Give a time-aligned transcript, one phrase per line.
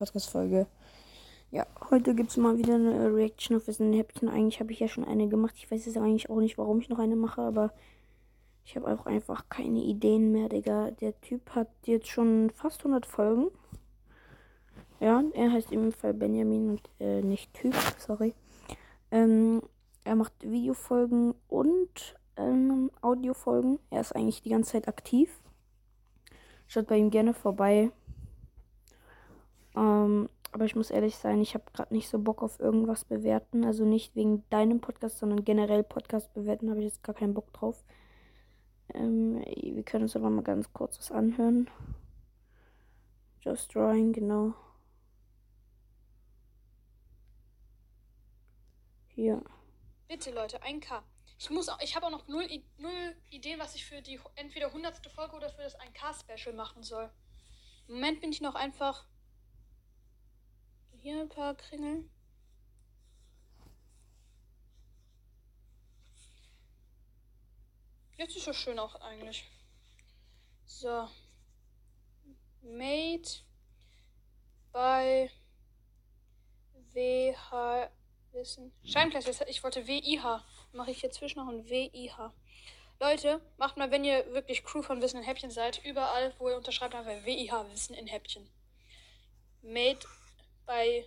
[0.00, 0.66] Podcast-Folge.
[1.50, 4.30] Ja, heute gibt es mal wieder eine Reaction auf Wissen Häppchen.
[4.30, 5.54] Eigentlich habe ich ja schon eine gemacht.
[5.58, 7.74] Ich weiß jetzt eigentlich auch nicht, warum ich noch eine mache, aber
[8.64, 10.90] ich habe auch einfach keine Ideen mehr, Digga.
[10.92, 13.48] Der Typ hat jetzt schon fast 100 Folgen.
[15.00, 18.32] Ja, er heißt im Fall Benjamin und äh, nicht Typ, sorry.
[19.10, 19.60] Ähm,
[20.04, 23.78] er macht Videofolgen und ähm, Audiofolgen.
[23.90, 25.30] Er ist eigentlich die ganze Zeit aktiv.
[26.68, 27.90] Schaut bei ihm gerne vorbei.
[29.76, 33.64] Ähm, aber ich muss ehrlich sein, ich habe gerade nicht so Bock auf irgendwas bewerten.
[33.64, 37.52] Also nicht wegen deinem Podcast, sondern generell Podcast bewerten habe ich jetzt gar keinen Bock
[37.52, 37.84] drauf.
[38.94, 41.70] Ähm, wir können uns aber mal ganz kurz was anhören.
[43.40, 44.54] Just Drawing, genau.
[49.08, 49.42] Hier.
[50.08, 51.02] Bitte Leute, 1K.
[51.38, 51.48] Ich
[51.80, 55.06] ich habe auch noch null, null Ideen, was ich für die entweder 100.
[55.10, 57.10] Folge oder für das 1K-Special machen soll.
[57.88, 59.06] Im Moment bin ich noch einfach
[61.02, 62.08] hier ein paar Kringel.
[68.16, 69.44] Jetzt ist es schön auch eigentlich.
[70.66, 71.08] So.
[72.62, 73.28] Made
[74.72, 75.30] by
[76.92, 77.90] WH
[78.32, 78.72] Wissen.
[78.84, 80.44] Scheinklasse, ich wollte WIH.
[80.72, 82.32] Mache ich hier zwischen noch ein WIH.
[83.00, 86.56] Leute, macht mal, wenn ihr wirklich Crew von Wissen in Häppchen seid, überall, wo ihr
[86.58, 88.46] unterschreibt, einfach WIH Wissen in Häppchen.
[89.62, 90.00] Made
[90.70, 91.04] bei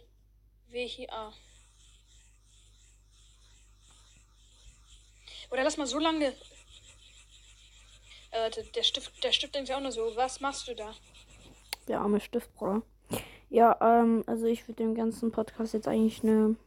[0.72, 1.32] WHA.
[5.52, 6.34] Oder lass mal so lange.
[8.32, 10.94] Äh, der Stift, der Stift denkt ja auch nur so, was machst du da?
[11.88, 12.82] Der arme Stift, Bruder.
[13.50, 16.58] Ja, ähm, also ich würde dem ganzen Podcast jetzt eigentlich eine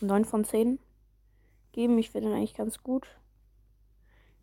[0.00, 0.78] 9 von 10
[1.72, 1.96] geben.
[1.96, 3.06] Ich finde den eigentlich ganz gut.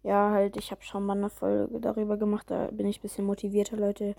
[0.01, 2.49] Ja, halt, ich habe schon mal eine Folge darüber gemacht.
[2.49, 4.16] Da bin ich ein bisschen motivierter, Leute.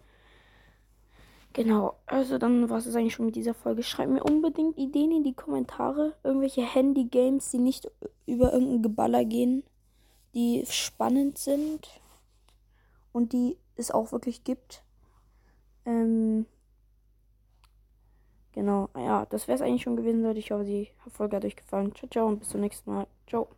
[1.56, 3.82] Genau, also dann war es eigentlich schon mit dieser Folge.
[3.82, 6.14] Schreibt mir unbedingt Ideen in die Kommentare.
[6.22, 7.90] Irgendwelche Handy-Games, die nicht
[8.26, 9.64] über irgendein Geballer gehen,
[10.34, 11.88] die spannend sind
[13.12, 14.84] und die es auch wirklich gibt.
[15.86, 16.44] Ähm,
[18.52, 20.40] genau, ja, das wäre es eigentlich schon gewesen, Leute.
[20.40, 21.94] Ich hoffe, die Folge hat euch gefallen.
[21.94, 23.06] Ciao, ciao und bis zum nächsten Mal.
[23.26, 23.48] Ciao.